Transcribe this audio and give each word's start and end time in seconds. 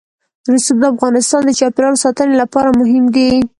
رسوب 0.53 0.77
د 0.81 0.85
افغانستان 0.93 1.41
د 1.45 1.51
چاپیریال 1.59 1.95
ساتنې 2.03 2.35
لپاره 2.41 2.69
مهم 2.79 3.05
دي. 3.15 3.29